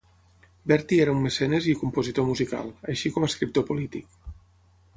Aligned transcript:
Bertie 0.69 1.03
era 1.03 1.13
un 1.17 1.19
mecenes 1.25 1.67
i 1.73 1.75
compositor 1.81 2.27
musical, 2.31 2.71
així 2.95 3.15
com 3.19 3.29
escriptor 3.31 3.69
polític. 3.71 4.21